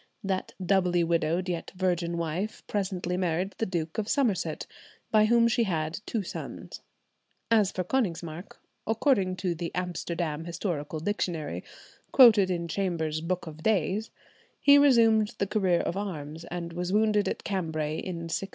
That 0.23 0.55
doubly 0.65 1.03
widowed 1.03 1.47
yet 1.47 1.73
virgin 1.75 2.17
wife 2.17 2.65
presently 2.65 3.17
married 3.17 3.53
the 3.59 3.67
Duke 3.67 3.99
of 3.99 4.09
Somerset, 4.09 4.65
by 5.11 5.25
whom 5.25 5.47
she 5.47 5.65
had 5.65 5.99
two 6.07 6.23
sons. 6.23 6.81
As 7.51 7.71
for 7.71 7.83
Konigsmark, 7.83 8.57
according 8.87 9.35
to 9.35 9.53
the 9.53 9.69
"Amsterdam 9.75 10.45
Historical 10.45 10.99
Dictionary," 10.99 11.63
quoted 12.11 12.49
in 12.49 12.67
Chambers's 12.67 13.21
"Book 13.21 13.45
of 13.45 13.61
Days," 13.61 14.09
he 14.59 14.79
resumed 14.79 15.35
the 15.37 15.45
career 15.45 15.81
of 15.81 15.95
arms, 15.95 16.45
and 16.45 16.73
was 16.73 16.91
wounded 16.91 17.27
at 17.29 17.43
Cambray 17.43 17.99
in 17.99 18.21
1683. 18.25 18.49